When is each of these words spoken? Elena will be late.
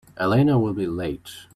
Elena 0.17 0.57
will 0.57 0.73
be 0.73 0.87
late. 0.87 1.29